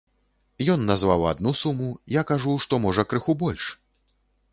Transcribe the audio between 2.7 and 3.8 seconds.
можа, крыху больш.